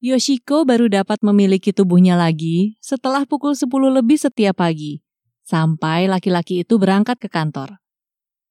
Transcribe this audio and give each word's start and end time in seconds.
Yoshiko 0.00 0.64
baru 0.64 0.88
dapat 0.88 1.20
memiliki 1.20 1.76
tubuhnya 1.76 2.16
lagi 2.16 2.80
setelah 2.80 3.28
pukul 3.28 3.52
10 3.52 3.68
lebih 3.68 4.16
setiap 4.16 4.64
pagi, 4.64 5.04
sampai 5.44 6.08
laki-laki 6.08 6.64
itu 6.64 6.80
berangkat 6.80 7.20
ke 7.20 7.28
kantor. 7.28 7.84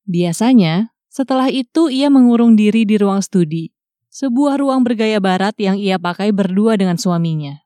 Biasanya, 0.05 0.93
setelah 1.09 1.49
itu 1.49 1.89
ia 1.89 2.13
mengurung 2.13 2.53
diri 2.53 2.85
di 2.85 3.01
ruang 3.01 3.25
studi, 3.25 3.73
sebuah 4.13 4.61
ruang 4.61 4.85
bergaya 4.85 5.17
barat 5.17 5.57
yang 5.57 5.73
ia 5.73 5.97
pakai 5.97 6.29
berdua 6.29 6.77
dengan 6.77 7.01
suaminya. 7.01 7.65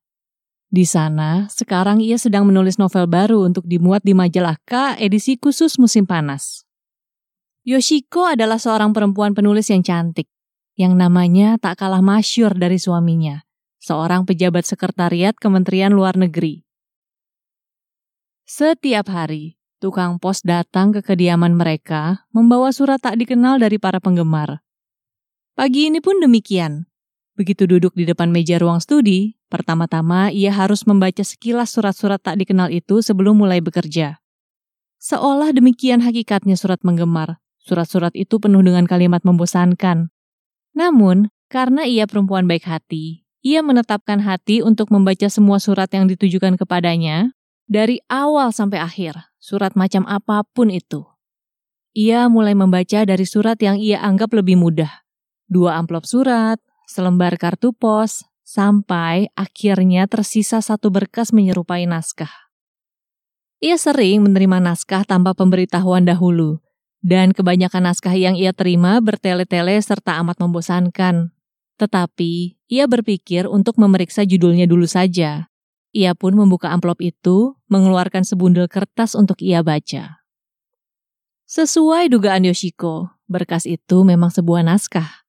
Di 0.71 0.87
sana, 0.87 1.51
sekarang 1.51 1.99
ia 1.99 2.15
sedang 2.15 2.47
menulis 2.47 2.79
novel 2.79 3.03
baru 3.03 3.43
untuk 3.43 3.67
dimuat 3.67 3.99
di 4.07 4.15
majalah 4.15 4.63
K 4.63 4.95
edisi 4.95 5.35
khusus 5.35 5.75
musim 5.75 6.07
panas. 6.07 6.63
Yoshiko 7.67 8.31
adalah 8.31 8.63
seorang 8.63 8.95
perempuan 8.95 9.35
penulis 9.35 9.67
yang 9.67 9.83
cantik, 9.83 10.31
yang 10.79 10.95
namanya 10.95 11.59
tak 11.59 11.83
kalah 11.83 11.99
masyur 11.99 12.55
dari 12.55 12.79
suaminya, 12.79 13.43
seorang 13.83 14.23
pejabat 14.23 14.63
sekretariat 14.63 15.35
Kementerian 15.35 15.91
Luar 15.91 16.15
Negeri. 16.15 16.63
Setiap 18.47 19.11
hari, 19.11 19.59
tukang 19.83 20.23
pos 20.23 20.39
datang 20.39 20.95
ke 20.95 21.03
kediaman 21.03 21.51
mereka 21.51 22.23
membawa 22.31 22.71
surat 22.71 23.03
tak 23.03 23.19
dikenal 23.19 23.59
dari 23.59 23.75
para 23.75 23.99
penggemar. 23.99 24.63
Pagi 25.59 25.91
ini 25.91 25.99
pun 25.99 26.23
demikian. 26.23 26.87
Begitu 27.35 27.67
duduk 27.67 27.91
di 27.91 28.07
depan 28.07 28.31
meja 28.31 28.55
ruang 28.55 28.79
studi, 28.79 29.35
pertama-tama 29.51 30.31
ia 30.31 30.55
harus 30.55 30.87
membaca 30.87 31.19
sekilas 31.19 31.75
surat-surat 31.75 32.23
tak 32.23 32.39
dikenal 32.39 32.71
itu 32.71 33.03
sebelum 33.03 33.35
mulai 33.35 33.59
bekerja. 33.59 34.23
Seolah 35.03 35.51
demikian 35.51 35.99
hakikatnya 35.99 36.55
surat 36.55 36.79
menggemar, 36.87 37.43
surat-surat 37.59 38.15
itu 38.15 38.39
penuh 38.39 38.63
dengan 38.63 38.87
kalimat 38.87 39.19
membosankan. 39.27 40.07
Namun, 40.71 41.27
karena 41.51 41.83
ia 41.83 42.07
perempuan 42.07 42.47
baik 42.47 42.69
hati, 42.69 43.22
ia 43.43 43.59
menetapkan 43.59 44.23
hati 44.23 44.63
untuk 44.63 44.87
membaca 44.87 45.27
semua 45.27 45.59
surat 45.59 45.91
yang 45.91 46.07
ditujukan 46.07 46.55
kepadanya 46.55 47.35
dari 47.67 47.99
awal 48.07 48.55
sampai 48.55 48.79
akhir, 48.79 49.19
surat 49.35 49.75
macam 49.75 50.07
apa 50.07 50.47
pun 50.55 50.71
itu. 50.71 51.03
Ia 51.91 52.31
mulai 52.31 52.55
membaca 52.55 53.03
dari 53.03 53.27
surat 53.27 53.59
yang 53.59 53.75
ia 53.75 53.99
anggap 53.99 54.31
lebih 54.31 54.55
mudah. 54.55 55.03
Dua 55.51 55.75
amplop 55.75 56.07
surat, 56.07 56.57
selembar 56.87 57.35
kartu 57.35 57.75
pos, 57.75 58.23
sampai 58.47 59.27
akhirnya 59.35 60.07
tersisa 60.07 60.63
satu 60.63 60.87
berkas 60.87 61.35
menyerupai 61.35 61.83
naskah. 61.83 62.31
Ia 63.59 63.75
sering 63.75 64.23
menerima 64.23 64.63
naskah 64.63 65.03
tanpa 65.03 65.35
pemberitahuan 65.35 66.07
dahulu, 66.07 66.63
dan 67.03 67.35
kebanyakan 67.35 67.91
naskah 67.91 68.15
yang 68.15 68.39
ia 68.39 68.55
terima 68.55 69.03
bertele-tele 69.03 69.75
serta 69.83 70.15
amat 70.23 70.39
membosankan. 70.39 71.32
Tetapi, 71.77 72.61
ia 72.69 72.85
berpikir 72.85 73.49
untuk 73.49 73.81
memeriksa 73.81 74.25
judulnya 74.25 74.69
dulu 74.69 74.85
saja. 74.85 75.49
Ia 75.93 76.13
pun 76.17 76.37
membuka 76.37 76.69
amplop 76.73 77.01
itu, 77.01 77.57
mengeluarkan 77.69 78.25
sebundel 78.25 78.69
kertas 78.69 79.13
untuk 79.13 79.41
ia 79.41 79.61
baca. 79.65 80.21
Sesuai 81.49 82.09
dugaan 82.09 82.49
Yoshiko, 82.49 83.13
berkas 83.29 83.69
itu 83.69 84.01
memang 84.01 84.33
sebuah 84.33 84.65
naskah. 84.65 85.25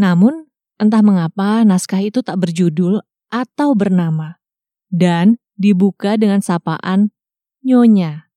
Namun, 0.00 0.48
entah 0.80 1.04
mengapa 1.04 1.64
naskah 1.64 2.00
itu 2.00 2.24
tak 2.24 2.40
berjudul 2.40 3.04
atau 3.28 3.76
bernama, 3.76 4.40
dan 4.88 5.36
dibuka 5.60 6.16
dengan 6.16 6.40
sapaan 6.40 7.12
Nyonya. 7.60 8.32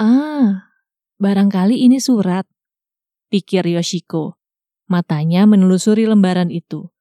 Ah, 0.00 0.72
barangkali 1.22 1.78
ini 1.86 2.02
surat, 2.02 2.48
pikir 3.30 3.70
Yoshiko 3.70 4.43
Matanya 4.84 5.48
menelusuri 5.48 6.04
lembaran 6.04 6.52
itu. 6.52 6.92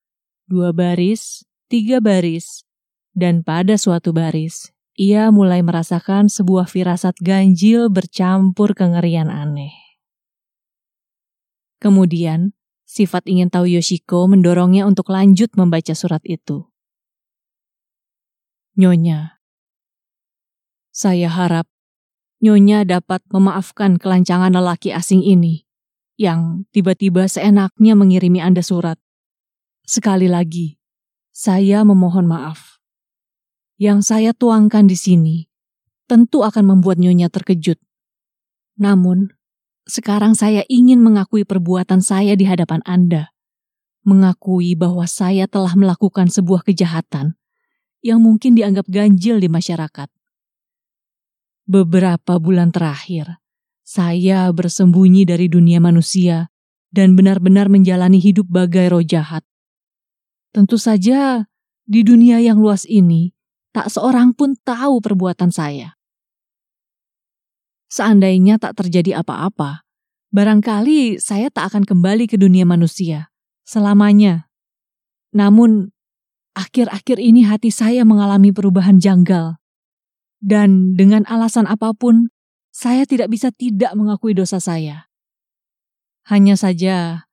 Dua 0.48 0.72
baris, 0.72 1.44
tiga 1.68 2.00
baris, 2.00 2.64
dan 3.12 3.44
pada 3.44 3.76
suatu 3.76 4.16
baris, 4.16 4.72
ia 4.96 5.28
mulai 5.36 5.60
merasakan 5.60 6.32
sebuah 6.32 6.70
firasat 6.70 7.20
ganjil 7.20 7.92
bercampur 7.92 8.72
kengerian 8.72 9.28
aneh. 9.28 9.76
Kemudian, 11.84 12.56
sifat 12.88 13.28
ingin 13.28 13.52
tahu 13.52 13.68
Yoshiko 13.68 14.32
mendorongnya 14.32 14.88
untuk 14.88 15.12
lanjut 15.12 15.52
membaca 15.60 15.92
surat 15.92 16.24
itu. 16.24 16.64
Nyonya, 18.80 19.44
saya 20.94 21.30
harap 21.30 21.68
Nyonya 22.44 22.84
dapat 22.84 23.24
memaafkan 23.32 23.96
kelancangan 23.96 24.52
lelaki 24.52 24.92
asing 24.92 25.24
ini 25.24 25.63
yang 26.20 26.70
tiba-tiba 26.70 27.26
seenaknya 27.26 27.94
mengirimi 27.98 28.40
Anda 28.40 28.62
surat. 28.62 29.02
Sekali 29.84 30.30
lagi, 30.32 30.78
saya 31.34 31.82
memohon 31.82 32.30
maaf. 32.30 32.80
Yang 33.82 34.00
saya 34.14 34.32
tuangkan 34.32 34.86
di 34.86 34.96
sini 34.96 35.38
tentu 36.06 36.46
akan 36.46 36.78
membuat 36.78 37.02
Nyonya 37.02 37.28
terkejut. 37.34 37.82
Namun, 38.78 39.34
sekarang 39.84 40.38
saya 40.38 40.64
ingin 40.72 41.04
mengakui 41.04 41.44
perbuatan 41.44 42.00
saya 42.00 42.38
di 42.38 42.48
hadapan 42.48 42.80
Anda. 42.88 43.34
Mengakui 44.08 44.76
bahwa 44.76 45.08
saya 45.08 45.48
telah 45.48 45.74
melakukan 45.76 46.28
sebuah 46.32 46.64
kejahatan 46.64 47.36
yang 48.04 48.20
mungkin 48.20 48.56
dianggap 48.56 48.88
ganjil 48.92 49.40
di 49.40 49.48
masyarakat. 49.48 50.12
Beberapa 51.64 52.36
bulan 52.44 52.76
terakhir, 52.76 53.40
saya 53.84 54.50
bersembunyi 54.50 55.28
dari 55.28 55.52
dunia 55.52 55.84
manusia 55.84 56.50
dan 56.90 57.14
benar-benar 57.14 57.68
menjalani 57.68 58.18
hidup 58.18 58.48
bagai 58.48 58.90
roh 58.90 59.04
jahat. 59.04 59.44
Tentu 60.56 60.80
saja, 60.80 61.46
di 61.84 62.02
dunia 62.02 62.40
yang 62.40 62.64
luas 62.64 62.88
ini, 62.88 63.36
tak 63.76 63.92
seorang 63.92 64.32
pun 64.34 64.56
tahu 64.64 65.04
perbuatan 65.04 65.52
saya. 65.52 66.00
Seandainya 67.94 68.58
tak 68.58 68.82
terjadi 68.82 69.22
apa-apa, 69.22 69.86
barangkali 70.34 71.22
saya 71.22 71.54
tak 71.54 71.74
akan 71.74 71.84
kembali 71.86 72.26
ke 72.26 72.42
dunia 72.42 72.66
manusia 72.66 73.30
selamanya. 73.62 74.50
Namun, 75.34 75.94
akhir-akhir 76.54 77.18
ini 77.22 77.46
hati 77.46 77.70
saya 77.70 78.06
mengalami 78.06 78.50
perubahan 78.50 78.98
janggal. 78.98 79.58
Dan 80.44 80.94
dengan 80.98 81.24
alasan 81.30 81.66
apa 81.70 81.96
pun, 81.96 82.33
saya 82.74 83.06
tidak 83.06 83.30
bisa 83.30 83.54
tidak 83.54 83.94
mengakui 83.94 84.34
dosa 84.34 84.58
saya. 84.58 85.14
Hanya 86.26 86.58
saja, 86.58 87.30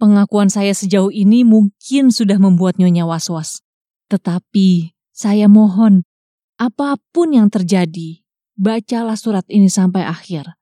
pengakuan 0.00 0.48
saya 0.48 0.72
sejauh 0.72 1.12
ini 1.12 1.44
mungkin 1.44 2.08
sudah 2.08 2.40
membuat 2.40 2.80
Nyonya 2.80 3.04
was-was. 3.04 3.60
Tetapi, 4.08 4.96
saya 5.12 5.52
mohon, 5.52 6.08
apa 6.56 6.96
pun 7.12 7.36
yang 7.36 7.52
terjadi, 7.52 8.24
bacalah 8.56 9.20
surat 9.20 9.44
ini 9.52 9.68
sampai 9.68 10.08
akhir. 10.08 10.56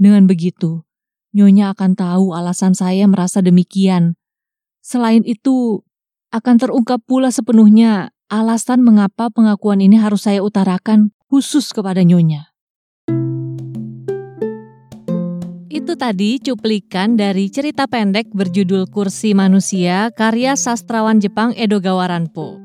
Dengan 0.00 0.24
begitu, 0.24 0.88
Nyonya 1.36 1.76
akan 1.76 1.92
tahu 1.94 2.32
alasan 2.32 2.72
saya 2.72 3.04
merasa 3.04 3.44
demikian. 3.44 4.16
Selain 4.80 5.20
itu, 5.28 5.84
akan 6.32 6.56
terungkap 6.56 7.04
pula 7.04 7.28
sepenuhnya 7.28 8.14
alasan 8.30 8.80
mengapa 8.86 9.28
pengakuan 9.28 9.82
ini 9.82 9.98
harus 9.98 10.24
saya 10.24 10.40
utarakan 10.40 11.10
khusus 11.26 11.74
kepada 11.74 12.00
Nyonya. 12.06 12.49
Itu 15.80 15.96
tadi 15.96 16.36
cuplikan 16.36 17.16
dari 17.16 17.48
cerita 17.48 17.88
pendek 17.88 18.28
berjudul 18.36 18.92
Kursi 18.92 19.32
Manusia 19.32 20.12
karya 20.12 20.52
sastrawan 20.52 21.24
Jepang 21.24 21.56
Edo 21.56 21.80
Gawaranpo. 21.80 22.60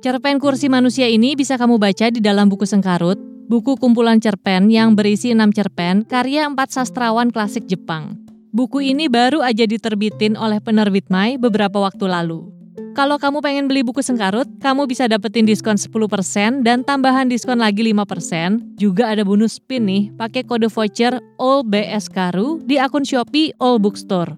Cerpen 0.00 0.40
Kursi 0.40 0.72
Manusia 0.72 1.12
ini 1.12 1.36
bisa 1.36 1.60
kamu 1.60 1.76
baca 1.76 2.08
di 2.08 2.24
dalam 2.24 2.48
buku 2.48 2.64
Sengkarut, 2.64 3.20
buku 3.52 3.76
kumpulan 3.76 4.16
cerpen 4.16 4.72
yang 4.72 4.96
berisi 4.96 5.36
enam 5.36 5.52
cerpen 5.52 6.08
karya 6.08 6.48
empat 6.48 6.72
sastrawan 6.72 7.28
klasik 7.28 7.68
Jepang. 7.68 8.16
Buku 8.48 8.80
ini 8.80 9.12
baru 9.12 9.44
aja 9.44 9.68
diterbitin 9.68 10.32
oleh 10.32 10.64
penerbit 10.64 11.04
Mai 11.12 11.36
beberapa 11.36 11.84
waktu 11.84 12.08
lalu. 12.08 12.57
Kalau 12.98 13.18
kamu 13.18 13.38
pengen 13.38 13.66
beli 13.70 13.86
buku 13.86 14.02
Sengkarut, 14.02 14.46
kamu 14.58 14.90
bisa 14.90 15.06
dapetin 15.06 15.46
diskon 15.46 15.78
10% 15.78 16.66
dan 16.66 16.82
tambahan 16.82 17.30
diskon 17.30 17.62
lagi 17.62 17.86
5%. 17.86 18.78
Juga 18.78 19.10
ada 19.14 19.22
bonus 19.22 19.62
pin 19.62 19.86
nih, 19.86 20.10
pakai 20.18 20.42
kode 20.42 20.66
voucher 20.66 21.22
ALLBSKARU 21.38 22.66
di 22.66 22.78
akun 22.78 23.06
Shopee 23.06 23.54
All 23.62 23.78
Bookstore. 23.78 24.34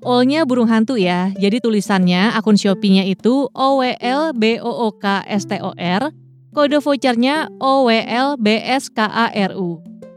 All-nya 0.00 0.48
burung 0.48 0.64
hantu 0.64 0.96
ya, 0.96 1.28
jadi 1.36 1.60
tulisannya 1.60 2.32
akun 2.32 2.56
Shopee-nya 2.56 3.04
itu 3.04 3.52
OWLBOOKSTOR, 3.52 4.32
kode 6.56 6.78
vouchernya 6.80 7.52
OWLBSKARU. 7.60 8.70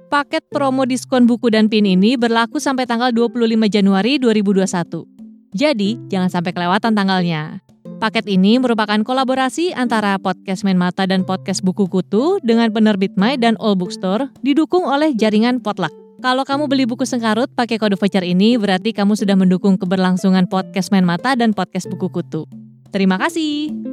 Paket 0.07 0.45
promo 0.53 0.85
diskon 0.85 1.25
buku 1.25 1.49
dan 1.49 1.67
pin 1.67 1.89
ini 1.89 2.15
berlaku 2.15 2.63
sampai 2.63 2.85
tanggal 2.85 3.09
25 3.09 3.33
Januari 3.65 4.21
2021. 4.21 5.12
Jadi, 5.53 6.01
jangan 6.09 6.29
sampai 6.29 6.51
kelewatan 6.51 6.97
tanggalnya. 6.97 7.61
Paket 8.03 8.27
ini 8.27 8.59
merupakan 8.59 8.99
kolaborasi 8.99 9.71
antara 9.71 10.19
Podcast 10.19 10.67
Main 10.67 10.75
Mata 10.75 11.07
dan 11.07 11.23
Podcast 11.23 11.63
Buku 11.63 11.87
Kutu 11.87 12.41
dengan 12.43 12.67
penerbit 12.73 13.15
Mai 13.15 13.39
dan 13.39 13.55
All 13.63 13.79
Bookstore, 13.79 14.27
didukung 14.43 14.83
oleh 14.83 15.15
jaringan 15.15 15.63
Potluck. 15.63 15.93
Kalau 16.23 16.47
kamu 16.47 16.71
beli 16.71 16.83
buku 16.87 17.03
Sengkarut 17.03 17.51
pakai 17.51 17.75
kode 17.75 17.99
voucher 17.99 18.23
ini, 18.23 18.55
berarti 18.55 18.95
kamu 18.95 19.15
sudah 19.15 19.35
mendukung 19.35 19.75
keberlangsungan 19.75 20.47
Podcast 20.47 20.91
Main 20.91 21.03
Mata 21.03 21.35
dan 21.35 21.51
Podcast 21.51 21.91
Buku 21.91 22.11
Kutu. 22.11 22.47
Terima 22.91 23.19
kasih. 23.19 23.92